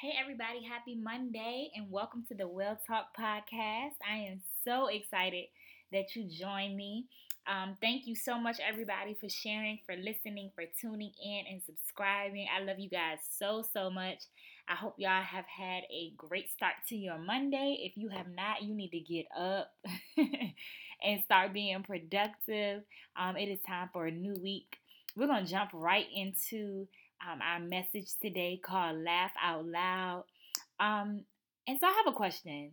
[0.00, 3.96] Hey, everybody, happy Monday and welcome to the Well Talk Podcast.
[4.10, 5.44] I am so excited
[5.92, 7.04] that you joined me.
[7.46, 12.46] Um, thank you so much, everybody, for sharing, for listening, for tuning in and subscribing.
[12.50, 14.20] I love you guys so, so much.
[14.66, 17.76] I hope y'all have had a great start to your Monday.
[17.82, 19.74] If you have not, you need to get up
[20.16, 22.84] and start being productive.
[23.18, 24.78] Um, it is time for a new week.
[25.14, 26.88] We're going to jump right into
[27.28, 30.24] um, our message today called Laugh Out Loud.
[30.78, 31.24] Um,
[31.66, 32.72] and so I have a question.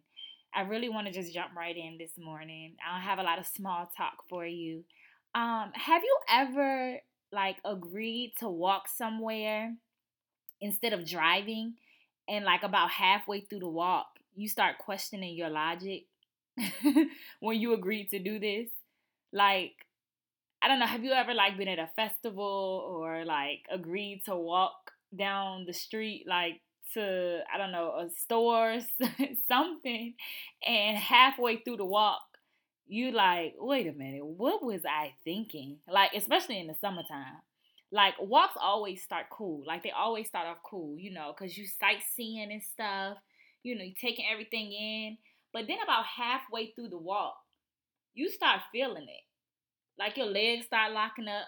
[0.53, 2.75] I really want to just jump right in this morning.
[2.85, 4.83] I don't have a lot of small talk for you.
[5.35, 6.99] Um, have you ever
[7.31, 9.73] like agreed to walk somewhere
[10.61, 11.75] instead of driving
[12.27, 14.07] and like about halfway through the walk
[14.37, 16.05] you start questioning your logic
[17.39, 18.69] when you agreed to do this?
[19.33, 19.73] Like
[20.61, 24.35] I don't know, have you ever like been at a festival or like agreed to
[24.35, 26.61] walk down the street like
[26.93, 28.79] to I don't know, a store
[29.47, 30.15] something
[30.65, 32.21] and halfway through the walk
[32.89, 35.77] you like, wait a minute, what was I thinking?
[35.91, 37.41] Like especially in the summertime.
[37.91, 39.63] Like walks always start cool.
[39.65, 43.17] Like they always start off cool, you know, cuz you sightseeing and stuff.
[43.63, 45.17] You know, you taking everything in.
[45.53, 47.37] But then about halfway through the walk,
[48.13, 49.23] you start feeling it
[49.99, 51.47] like your legs start locking up,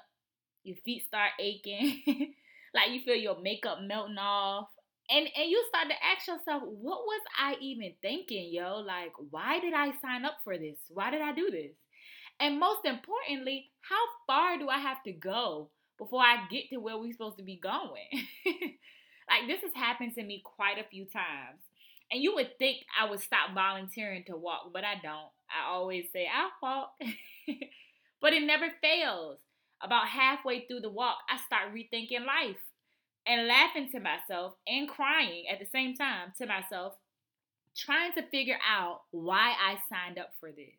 [0.64, 2.02] your feet start aching,
[2.74, 4.68] like you feel your makeup melting off.
[5.10, 8.78] And and you start to ask yourself, what was I even thinking, yo?
[8.78, 10.78] Like, why did I sign up for this?
[10.90, 11.72] Why did I do this?
[12.40, 16.98] And most importantly, how far do I have to go before I get to where
[16.98, 18.08] we're supposed to be going?
[19.30, 21.60] like this has happened to me quite a few times.
[22.12, 25.30] And you would think I would stop volunteering to walk, but I don't.
[25.50, 26.94] I always say, I'll walk.
[28.22, 29.38] But it never fails.
[29.82, 32.58] About halfway through the walk, I start rethinking life
[33.26, 36.96] and laughing to myself and crying at the same time to myself,
[37.78, 40.76] trying to figure out why I signed up for this.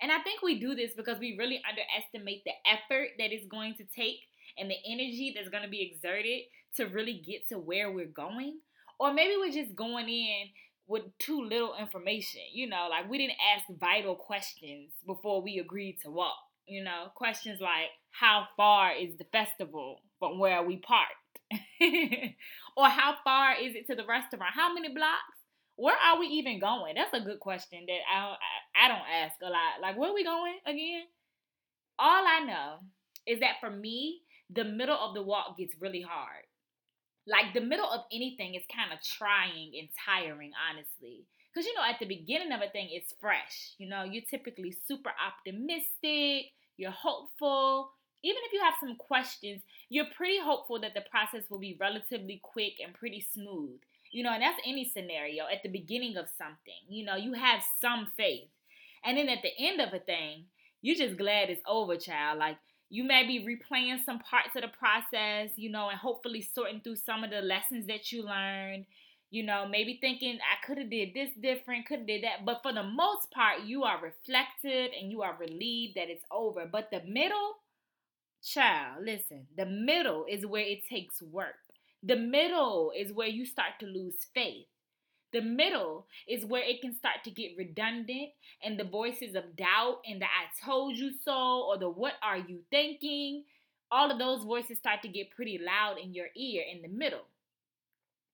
[0.00, 3.74] And I think we do this because we really underestimate the effort that it's going
[3.76, 4.20] to take
[4.58, 6.42] and the energy that's going to be exerted
[6.76, 8.58] to really get to where we're going.
[9.00, 10.48] Or maybe we're just going in
[10.86, 12.42] with too little information.
[12.52, 16.47] You know, like we didn't ask vital questions before we agreed to walk.
[16.68, 21.14] You know, questions like how far is the festival from where we parked?
[22.76, 24.54] or how far is it to the restaurant?
[24.54, 25.38] How many blocks?
[25.76, 26.96] Where are we even going?
[26.96, 29.80] That's a good question that I, I, I don't ask a lot.
[29.80, 31.04] Like, where are we going again?
[31.98, 32.78] All I know
[33.26, 36.44] is that for me, the middle of the walk gets really hard.
[37.26, 41.26] Like, the middle of anything is kind of trying and tiring, honestly.
[41.52, 43.74] Because, you know, at the beginning of a thing, it's fresh.
[43.78, 47.90] You know, you're typically super optimistic you're hopeful.
[48.24, 52.40] Even if you have some questions, you're pretty hopeful that the process will be relatively
[52.42, 53.78] quick and pretty smooth.
[54.10, 56.80] You know, and that's any scenario at the beginning of something.
[56.88, 58.48] You know, you have some faith.
[59.04, 60.44] And then at the end of a thing,
[60.80, 62.38] you're just glad it's over, child.
[62.38, 62.56] Like,
[62.90, 66.96] you may be replaying some parts of the process, you know, and hopefully sorting through
[66.96, 68.86] some of the lessons that you learned
[69.30, 72.60] you know maybe thinking i could have did this different could have did that but
[72.62, 76.66] for the most part you are reflective and you are relieved that it's over.
[76.70, 77.56] But the middle
[78.42, 81.56] child listen the middle is where it takes work.
[82.02, 84.66] The middle is where you start to lose faith.
[85.32, 88.30] The middle is where it can start to get redundant
[88.62, 92.38] and the voices of doubt and the I told you so or the what are
[92.38, 93.44] you thinking,
[93.90, 97.26] all of those voices start to get pretty loud in your ear in the middle.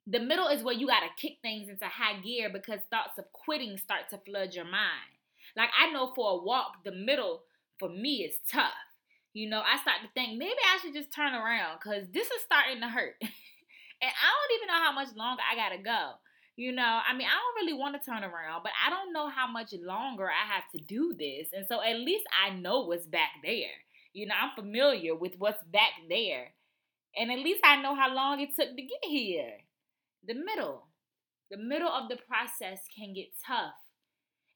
[0.06, 3.32] The middle is where you got to kick things into high gear because thoughts of
[3.32, 5.09] quitting start to flood your mind.
[5.56, 7.42] Like I know for a walk, the middle
[7.78, 8.72] for me is tough.
[9.32, 12.42] You know, I start to think maybe I should just turn around because this is
[12.44, 13.16] starting to hurt.
[13.20, 13.31] and
[14.12, 16.12] I don't even know how much longer I got to go.
[16.56, 19.28] You know, I mean, I don't really want to turn around, but I don't know
[19.28, 21.48] how much longer I have to do this.
[21.53, 23.75] And so at least I know what's back there.
[24.12, 26.53] You know, I'm familiar with what's back there.
[27.16, 29.54] And at least I know how long it took to get here
[30.26, 30.86] the middle.
[31.50, 33.74] The middle of the process can get tough.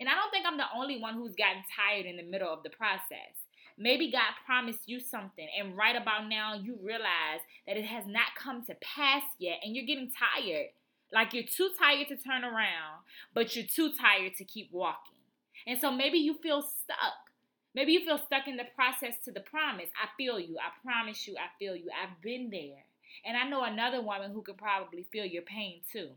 [0.00, 2.62] And I don't think I'm the only one who's gotten tired in the middle of
[2.62, 3.34] the process.
[3.76, 8.34] Maybe God promised you something, and right about now, you realize that it has not
[8.36, 10.66] come to pass yet, and you're getting tired.
[11.12, 13.04] Like you're too tired to turn around,
[13.34, 15.18] but you're too tired to keep walking.
[15.66, 17.30] And so maybe you feel stuck.
[17.74, 19.90] Maybe you feel stuck in the process to the promise.
[20.02, 20.56] I feel you.
[20.58, 21.90] I promise you, I feel you.
[21.90, 22.84] I've been there.
[23.24, 26.10] And I know another woman who could probably feel your pain too.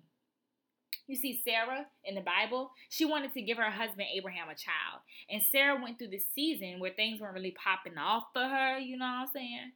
[1.07, 5.01] You see, Sarah in the Bible, she wanted to give her husband Abraham a child.
[5.29, 8.97] And Sarah went through this season where things weren't really popping off for her, you
[8.97, 9.71] know what I'm saying?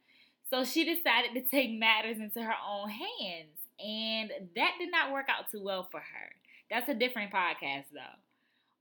[0.48, 3.58] So she decided to take matters into her own hands.
[3.78, 6.30] and that did not work out too well for her.
[6.70, 8.25] That's a different podcast, though.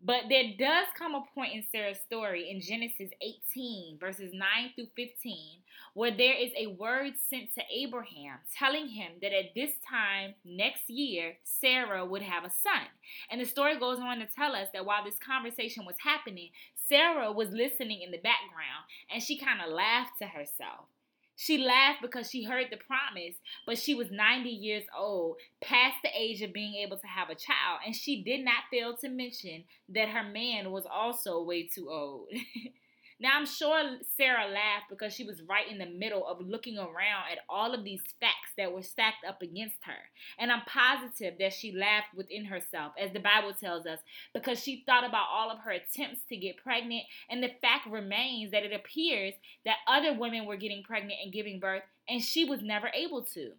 [0.06, 4.90] But there does come a point in Sarah's story in Genesis 18, verses 9 through
[4.96, 5.38] 15,
[5.96, 10.92] where there is a word sent to Abraham telling him that at this time next
[10.92, 12.86] year, Sarah would have a son.
[13.32, 16.52] And the story goes on to tell us that while this conversation was happening,
[16.88, 20.86] Sarah was listening in the background and she kind of laughed to herself.
[21.36, 23.36] She laughed because she heard the promise,
[23.66, 27.36] but she was 90 years old, past the age of being able to have a
[27.36, 31.90] child, and she did not fail to mention that her man was also way too
[31.90, 32.30] old.
[33.20, 37.32] Now, I'm sure Sarah laughed because she was right in the middle of looking around
[37.32, 39.94] at all of these facts that were stacked up against her.
[40.38, 44.00] And I'm positive that she laughed within herself, as the Bible tells us,
[44.34, 47.04] because she thought about all of her attempts to get pregnant.
[47.30, 49.34] And the fact remains that it appears
[49.66, 53.52] that other women were getting pregnant and giving birth, and she was never able to.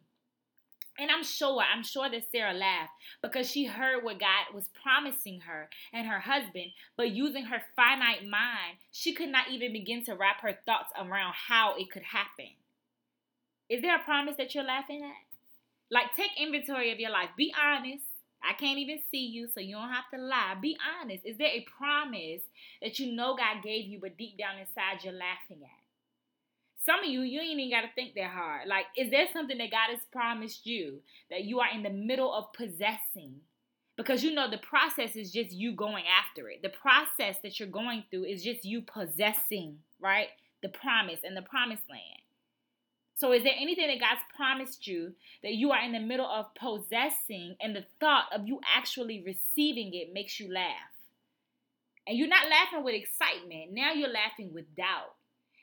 [0.99, 2.93] And I'm sure, I'm sure that Sarah laughed
[3.23, 8.27] because she heard what God was promising her and her husband, but using her finite
[8.27, 12.47] mind, she could not even begin to wrap her thoughts around how it could happen.
[13.69, 15.27] Is there a promise that you're laughing at?
[15.91, 17.31] Like, take inventory of your life.
[17.37, 18.05] Be honest.
[18.43, 20.55] I can't even see you, so you don't have to lie.
[20.61, 21.25] Be honest.
[21.25, 22.43] Is there a promise
[22.81, 25.83] that you know God gave you, but deep down inside you're laughing at?
[26.85, 28.69] Some of you, you ain't even got to think that hard.
[28.69, 32.33] Like, is there something that God has promised you that you are in the middle
[32.33, 33.41] of possessing?
[33.97, 36.63] Because you know the process is just you going after it.
[36.63, 40.29] The process that you're going through is just you possessing, right?
[40.63, 42.21] The promise and the promised land.
[43.17, 46.55] So, is there anything that God's promised you that you are in the middle of
[46.55, 50.93] possessing, and the thought of you actually receiving it makes you laugh?
[52.07, 55.17] And you're not laughing with excitement, now you're laughing with doubt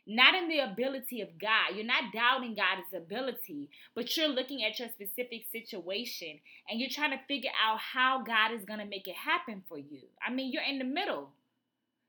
[0.06, 1.76] not in the ability of God.
[1.76, 6.40] You're not doubting God's ability, but you're looking at your specific situation
[6.70, 9.78] and you're trying to figure out how God is going to make it happen for
[9.78, 10.02] you.
[10.26, 11.30] I mean, you're in the middle.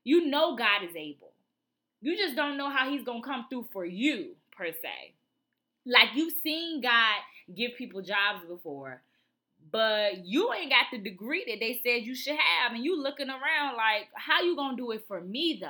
[0.03, 1.31] You know God is able.
[2.01, 5.13] You just don't know how He's going to come through for you, per se.
[5.85, 7.17] Like you've seen God
[7.55, 9.01] give people jobs before,
[9.71, 12.73] but you ain't got the degree that they said you should have.
[12.73, 15.67] And you looking around like, how you to do it for me, though?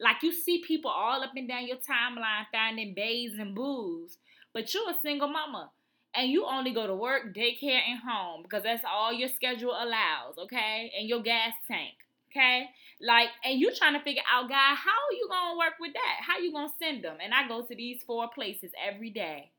[0.00, 4.18] Like you see people all up and down your timeline finding baes and boos,
[4.52, 5.70] but you're a single mama
[6.14, 10.38] and you only go to work, daycare, and home because that's all your schedule allows,
[10.38, 10.92] okay?
[10.98, 11.94] And your gas tank,
[12.30, 12.66] okay?
[13.00, 16.20] Like, and you trying to figure out, God, how are you gonna work with that?
[16.20, 17.16] How you gonna send them?
[17.22, 19.50] And I go to these four places every day.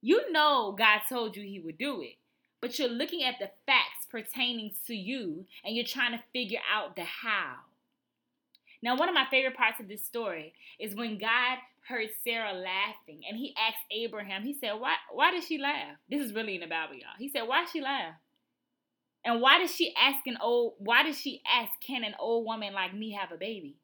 [0.00, 2.16] You know God told you He would do it,
[2.60, 6.96] but you're looking at the facts pertaining to you and you're trying to figure out
[6.96, 7.54] the how.
[8.82, 11.58] Now, one of my favorite parts of this story is when God
[11.88, 15.96] heard Sarah laughing and he asked Abraham, he said, Why why did she laugh?
[16.10, 17.16] This is really in the Bible, y'all.
[17.18, 18.14] He said, Why she laugh?
[19.24, 22.74] And why does she ask an old why does she ask, Can an old woman
[22.74, 23.76] like me have a baby?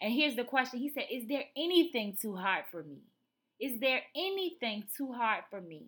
[0.00, 0.80] And here's the question.
[0.80, 3.02] He said, Is there anything too hard for me?
[3.60, 5.86] Is there anything too hard for me?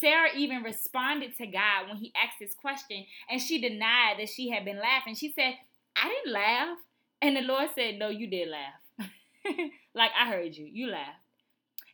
[0.00, 4.50] Sarah even responded to God when he asked this question, and she denied that she
[4.50, 5.14] had been laughing.
[5.14, 5.54] She said,
[5.96, 6.78] I didn't laugh.
[7.20, 9.08] And the Lord said, No, you did laugh.
[9.94, 10.66] like I heard you.
[10.66, 11.18] You laughed.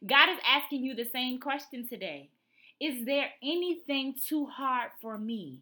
[0.07, 2.31] God is asking you the same question today.
[2.81, 5.61] Is there anything too hard for me?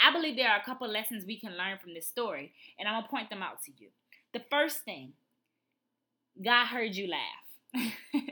[0.00, 2.94] I believe there are a couple lessons we can learn from this story, and I'm
[2.94, 3.88] going to point them out to you.
[4.32, 5.12] The first thing,
[6.42, 7.84] God heard you laugh.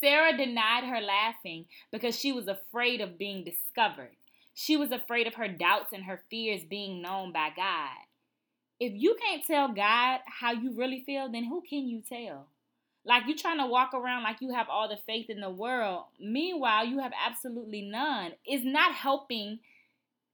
[0.00, 4.16] Sarah denied her laughing because she was afraid of being discovered.
[4.52, 7.96] She was afraid of her doubts and her fears being known by God
[8.80, 12.48] if you can't tell God how you really feel, then who can you tell?
[13.04, 16.04] Like you're trying to walk around like you have all the faith in the world.
[16.18, 18.32] Meanwhile, you have absolutely none.
[18.44, 19.60] It's not helping.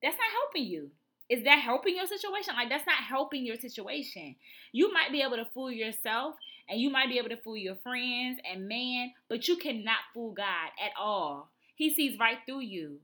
[0.03, 0.91] That's not helping you.
[1.29, 2.55] Is that helping your situation?
[2.57, 4.35] Like that's not helping your situation.
[4.73, 6.35] You might be able to fool yourself
[6.69, 10.33] and you might be able to fool your friends and man, but you cannot fool
[10.33, 11.51] God at all.
[11.77, 12.99] He sees right through you.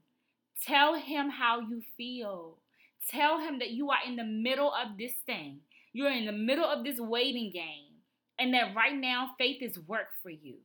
[0.67, 2.59] Tell him how you feel.
[3.09, 5.61] Tell him that you are in the middle of this thing.
[5.93, 7.95] You're in the middle of this waiting game.
[8.38, 10.57] And that right now faith is work for you.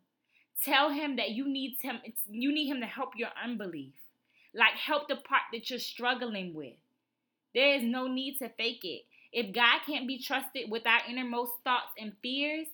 [0.64, 3.94] Tell him that you need him you need him to help your unbelief.
[4.54, 6.74] Like help the part that you're struggling with.
[7.54, 9.04] There is no need to fake it.
[9.32, 12.68] If God can't be trusted with our innermost thoughts and fears,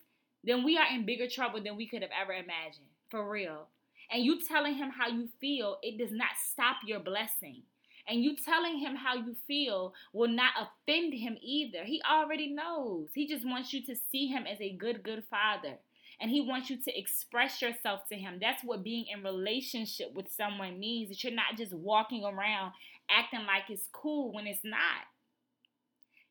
[0.44, 2.86] then we are in bigger trouble than we could have ever imagined.
[3.10, 3.68] For real.
[4.10, 7.62] And you telling him how you feel, it does not stop your blessing.
[8.08, 11.84] And you telling him how you feel will not offend him either.
[11.84, 13.10] He already knows.
[13.14, 15.74] He just wants you to see him as a good, good father.
[16.20, 18.38] And he wants you to express yourself to him.
[18.40, 21.10] That's what being in relationship with someone means.
[21.10, 22.72] That you're not just walking around
[23.10, 25.06] acting like it's cool when it's not.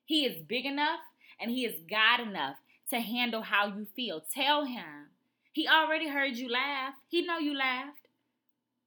[0.06, 1.00] He is big enough
[1.40, 2.58] and he is God enough
[2.90, 4.24] to handle how you feel.
[4.34, 5.12] Tell him.
[5.54, 6.94] He already heard you laugh.
[7.08, 8.08] He know you laughed.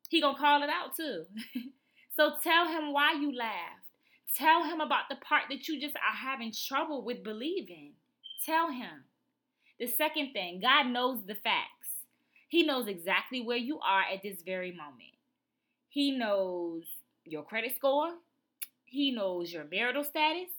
[0.09, 1.25] He going to call it out too.
[2.16, 3.80] so tell him why you laughed.
[4.37, 7.92] Tell him about the part that you just are having trouble with believing.
[8.45, 9.04] Tell him.
[9.81, 11.89] The second thing, God knows the facts.
[12.49, 15.15] He knows exactly where you are at this very moment.
[15.89, 16.85] He knows
[17.25, 18.11] your credit score.
[18.85, 20.51] He knows your marital status.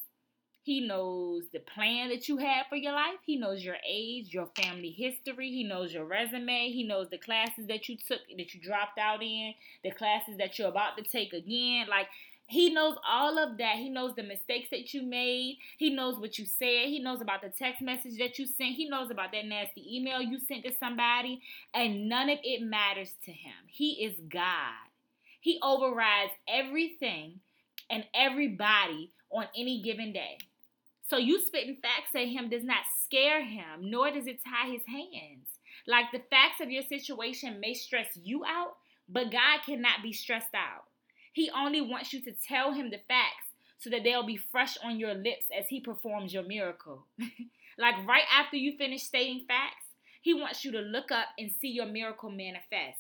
[0.63, 3.17] He knows the plan that you had for your life.
[3.25, 5.49] He knows your age, your family history.
[5.49, 6.71] He knows your resume.
[6.71, 10.57] He knows the classes that you took, that you dropped out in, the classes that
[10.57, 11.87] you're about to take again.
[11.89, 12.07] Like,
[12.51, 13.77] he knows all of that.
[13.77, 15.57] He knows the mistakes that you made.
[15.77, 16.89] He knows what you said.
[16.89, 18.75] He knows about the text message that you sent.
[18.75, 21.41] He knows about that nasty email you sent to somebody.
[21.73, 23.53] And none of it matters to him.
[23.67, 24.89] He is God.
[25.39, 27.39] He overrides everything
[27.89, 30.37] and everybody on any given day.
[31.09, 34.85] So you spitting facts at him does not scare him, nor does it tie his
[34.87, 35.47] hands.
[35.87, 38.75] Like the facts of your situation may stress you out,
[39.07, 40.90] but God cannot be stressed out.
[41.33, 43.47] He only wants you to tell him the facts
[43.77, 47.05] so that they'll be fresh on your lips as he performs your miracle.
[47.77, 49.85] like right after you finish stating facts,
[50.21, 52.99] he wants you to look up and see your miracle manifest.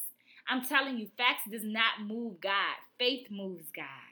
[0.49, 2.75] I'm telling you, facts does not move God.
[2.97, 4.10] Faith moves God.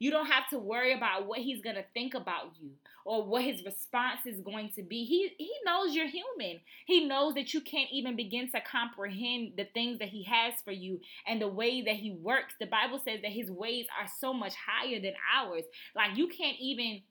[0.00, 2.70] You don't have to worry about what he's going to think about you
[3.04, 5.04] or what his response is going to be.
[5.04, 6.60] He he knows you're human.
[6.86, 10.72] He knows that you can't even begin to comprehend the things that he has for
[10.72, 12.54] you and the way that he works.
[12.58, 15.64] The Bible says that his ways are so much higher than ours.
[15.94, 17.02] Like you can't even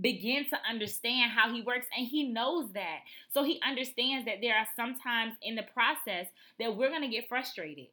[0.00, 3.00] begin to understand how he works and he knows that.
[3.30, 6.28] So he understands that there are sometimes in the process
[6.60, 7.88] that we're going to get frustrated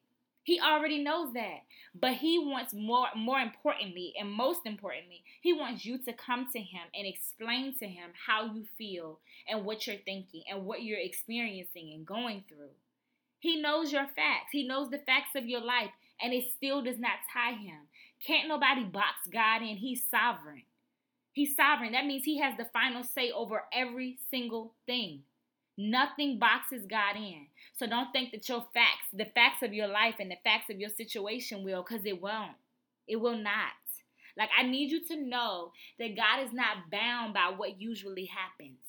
[0.50, 1.60] he already knows that.
[1.94, 6.60] But he wants more more importantly and most importantly, he wants you to come to
[6.60, 11.00] him and explain to him how you feel and what you're thinking and what you're
[11.00, 12.74] experiencing and going through.
[13.38, 14.50] He knows your facts.
[14.52, 17.82] He knows the facts of your life and it still does not tie him.
[18.26, 19.78] Can't nobody box God in.
[19.78, 20.64] He's sovereign.
[21.32, 21.92] He's sovereign.
[21.92, 25.22] That means he has the final say over every single thing.
[25.82, 27.48] Nothing boxes God in.
[27.78, 30.78] So don't think that your facts, the facts of your life and the facts of
[30.78, 32.58] your situation will, because it won't.
[33.08, 33.72] It will not.
[34.38, 38.80] Like, I need you to know that God is not bound by what usually happens.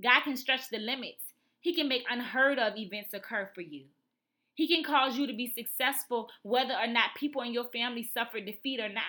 [0.00, 1.24] God can stretch the limits,
[1.58, 3.86] He can make unheard of events occur for you.
[4.54, 8.38] He can cause you to be successful whether or not people in your family suffer
[8.38, 9.02] defeat or not.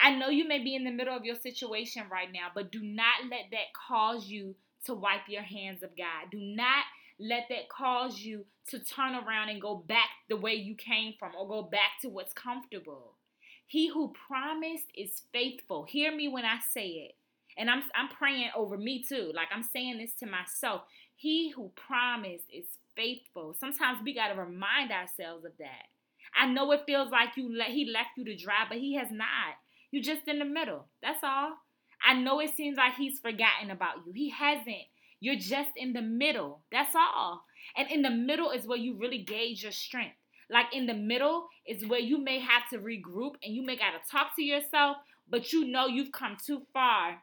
[0.00, 2.82] I know you may be in the middle of your situation right now, but do
[2.82, 4.54] not let that cause you
[4.86, 6.30] to wipe your hands of God.
[6.30, 6.84] Do not
[7.18, 11.32] let that cause you to turn around and go back the way you came from
[11.38, 13.14] or go back to what's comfortable.
[13.66, 15.84] He who promised is faithful.
[15.84, 17.14] Hear me when I say it.
[17.56, 19.32] And I'm I'm praying over me too.
[19.34, 20.82] Like I'm saying this to myself.
[21.16, 22.66] He who promised is
[22.96, 23.56] faithful.
[23.58, 25.86] Sometimes we got to remind ourselves of that.
[26.34, 29.10] I know it feels like you let he left you to dry, but he has
[29.10, 29.56] not.
[29.90, 30.86] You're just in the middle.
[31.02, 31.54] That's all.
[32.08, 34.12] I know it seems like he's forgotten about you.
[34.14, 34.88] He hasn't.
[35.20, 36.62] You're just in the middle.
[36.72, 37.44] That's all.
[37.76, 40.16] And in the middle is where you really gauge your strength.
[40.48, 43.90] Like in the middle is where you may have to regroup and you may got
[43.90, 44.96] to talk to yourself,
[45.28, 47.18] but you know you've come too far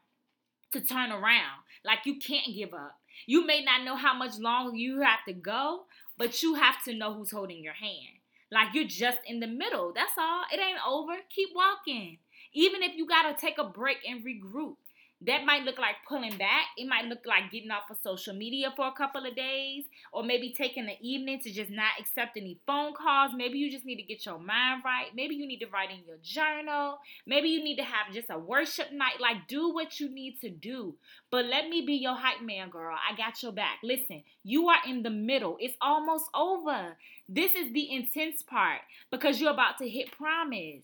[0.74, 1.64] to turn around.
[1.84, 3.00] Like you can't give up.
[3.26, 6.94] You may not know how much longer you have to go, but you have to
[6.94, 8.20] know who's holding your hand.
[8.52, 9.94] Like you're just in the middle.
[9.96, 10.44] That's all.
[10.54, 11.14] It ain't over.
[11.36, 12.20] Keep walking.
[12.56, 14.78] Even if you got to take a break and regroup.
[15.22, 16.66] That might look like pulling back.
[16.78, 20.24] It might look like getting off of social media for a couple of days, or
[20.24, 23.32] maybe taking the evening to just not accept any phone calls.
[23.34, 25.08] Maybe you just need to get your mind right.
[25.16, 27.00] Maybe you need to write in your journal.
[27.26, 29.22] Maybe you need to have just a worship night.
[29.22, 30.96] Like, do what you need to do.
[31.32, 32.96] But let me be your hype man, girl.
[32.96, 33.80] I got your back.
[33.84, 36.98] Listen, you are in the middle, it's almost over.
[37.28, 40.84] This is the intense part because you're about to hit promise.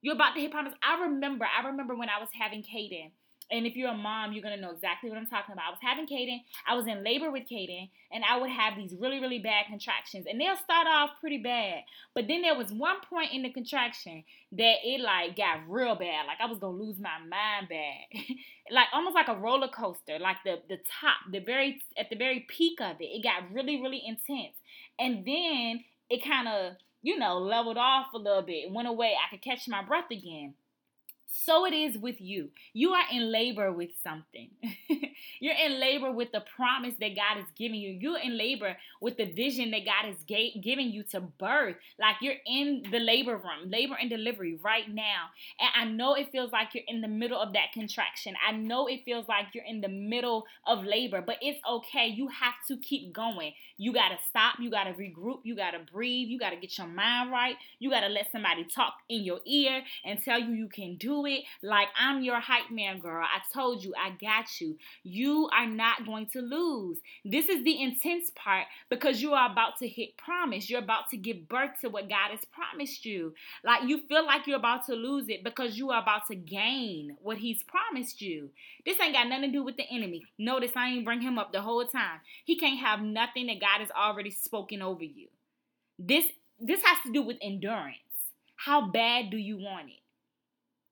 [0.00, 0.74] You're about to hit promise.
[0.82, 3.10] I remember, I remember when I was having Kaden.
[3.50, 5.64] and if you're a mom, you're gonna know exactly what I'm talking about.
[5.68, 8.94] I was having Kaden, I was in labor with Kaden, and I would have these
[8.98, 10.26] really, really bad contractions.
[10.28, 11.84] And they'll start off pretty bad.
[12.14, 16.26] But then there was one point in the contraction that it like got real bad.
[16.26, 18.22] Like I was gonna lose my mind bad.
[18.70, 20.18] like almost like a roller coaster.
[20.18, 23.80] Like the the top, the very at the very peak of it, it got really,
[23.80, 24.56] really intense.
[24.98, 29.14] And then it kind of, you know, leveled off a little bit, went away.
[29.16, 30.54] I could catch my breath again.
[31.30, 32.50] so it is with you.
[32.72, 34.48] You are in labor with something.
[35.40, 37.90] You're in labor with the promise that God is giving you.
[38.00, 41.76] You're in labor with the vision that God is ga- giving you to birth.
[42.00, 45.26] Like you're in the labor room, labor and delivery right now.
[45.60, 48.34] And I know it feels like you're in the middle of that contraction.
[48.46, 52.06] I know it feels like you're in the middle of labor, but it's okay.
[52.06, 53.52] You have to keep going.
[53.78, 54.56] You got to stop.
[54.60, 55.40] You got to regroup.
[55.44, 56.28] You got to breathe.
[56.28, 57.56] You got to get your mind right.
[57.78, 61.24] You got to let somebody talk in your ear and tell you you can do
[61.26, 61.44] it.
[61.62, 63.24] Like I'm your hype man, girl.
[63.24, 64.76] I told you, I got you.
[65.04, 66.98] You are not going to lose.
[67.24, 70.68] This is the intense part because you are about to hit promise.
[70.68, 73.34] You're about to give birth to what God has promised you.
[73.64, 77.16] Like you feel like you're about to lose it because you are about to gain
[77.22, 78.50] what He's promised you.
[78.84, 80.24] This ain't got nothing to do with the enemy.
[80.38, 82.20] Notice I ain't bring him up the whole time.
[82.44, 85.28] He can't have nothing that God has already spoken over you.
[85.98, 86.24] This
[86.60, 87.98] this has to do with endurance.
[88.56, 90.00] How bad do you want it?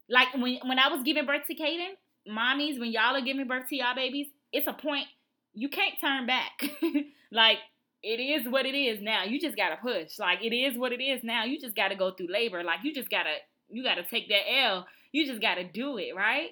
[0.08, 1.94] Like when when I was giving birth to Kaden,
[2.28, 5.06] mommies, when y'all are giving birth to y'all babies, it's a point
[5.54, 6.62] you can't turn back.
[7.32, 7.58] like
[8.02, 9.24] it is what it is now.
[9.24, 10.18] You just gotta push.
[10.18, 11.44] Like it is what it is now.
[11.44, 12.62] You just gotta go through labor.
[12.62, 13.34] Like you just gotta
[13.68, 14.86] you gotta take that L.
[15.12, 16.50] You just gotta do it, right?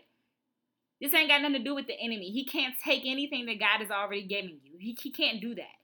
[1.00, 2.30] This ain't got nothing to do with the enemy.
[2.30, 4.78] He can't take anything that God has already given you.
[4.78, 5.76] He, he can't do that.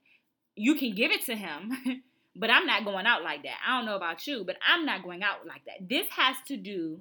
[0.55, 2.03] You can give it to him,
[2.35, 3.55] but I'm not going out like that.
[3.65, 5.87] I don't know about you, but I'm not going out like that.
[5.87, 6.99] This has to do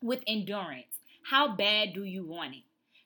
[0.00, 0.86] with endurance.
[1.24, 2.62] How bad do you want it?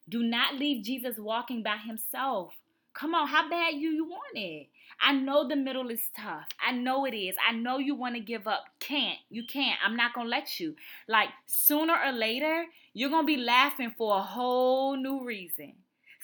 [0.09, 2.55] Do not leave Jesus walking by himself.
[2.95, 4.69] Come on, how bad you you want it?
[5.01, 6.47] I know the middle is tough.
[6.67, 7.37] I know it is.
[7.47, 8.65] I know you want to give up.
[8.81, 9.19] Can't.
[9.29, 9.79] You can't.
[9.85, 10.77] I'm not going to let you.
[11.07, 12.65] Like sooner or later,
[12.95, 15.75] you're going to be laughing for a whole new reason.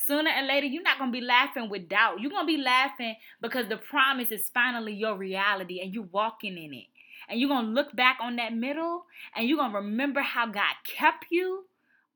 [0.06, 2.20] Sooner or later, you're not going to be laughing with doubt.
[2.20, 6.56] You're going to be laughing because the promise is finally your reality and you're walking
[6.58, 6.86] in it
[7.28, 9.06] and you're going to look back on that middle
[9.36, 11.66] and you're going to remember how God kept you.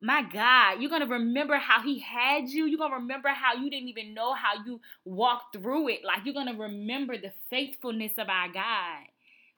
[0.00, 2.66] My God, you're going to remember how He had you.
[2.66, 6.04] You're going to remember how you didn't even know how you walked through it.
[6.04, 9.06] Like you're going to remember the faithfulness of our God.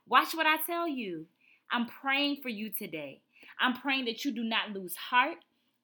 [0.07, 1.27] Watch what I tell you.
[1.71, 3.21] I'm praying for you today.
[3.61, 5.39] I'm praying that you do not lose heart.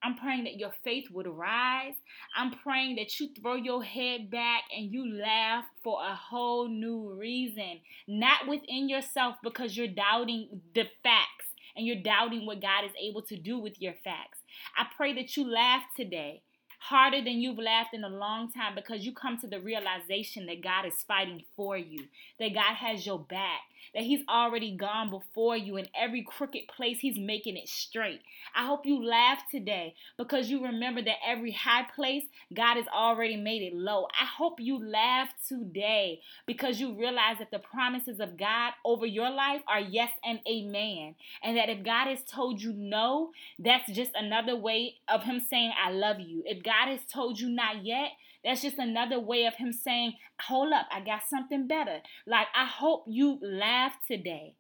[0.04, 1.94] I'm praying that your faith would rise.
[2.36, 7.14] I'm praying that you throw your head back and you laugh for a whole new
[7.18, 7.80] reason.
[8.06, 13.22] Not within yourself because you're doubting the facts and you're doubting what God is able
[13.22, 14.40] to do with your facts.
[14.76, 16.42] I pray that you laugh today
[16.88, 20.62] harder than you've laughed in a long time because you come to the realization that
[20.62, 22.04] God is fighting for you,
[22.38, 23.62] that God has your back,
[23.94, 28.20] that He's already gone before you in every crooked place, He's making it straight.
[28.54, 33.36] I hope you laugh today because you remember that every high place, God has already
[33.36, 34.06] made it low.
[34.20, 39.30] I hope you laugh today because you realize that the promises of God over your
[39.30, 41.14] life are yes and amen.
[41.42, 45.72] And that if God has told you no, that's just another way of Him saying,
[45.82, 46.42] I love you.
[46.46, 48.10] If God has told you not yet,
[48.44, 52.00] that's just another way of him saying, Hold up, I got something better.
[52.26, 54.54] Like, I hope you laugh today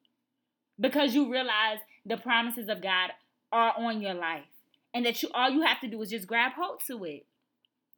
[0.80, 3.10] because you realize the promises of God
[3.52, 4.44] are on your life
[4.92, 7.26] and that you all you have to do is just grab hold to it.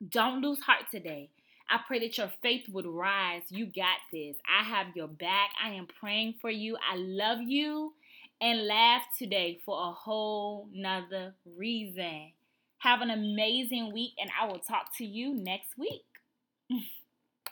[0.08, 1.30] Don't lose heart today.
[1.68, 3.42] I pray that your faith would rise.
[3.48, 4.36] You got this.
[4.48, 5.50] I have your back.
[5.62, 6.76] I am praying for you.
[6.76, 7.94] I love you.
[8.40, 12.32] And laugh today for a whole nother reason.
[12.86, 16.04] Have an amazing week, and I will talk to you next week.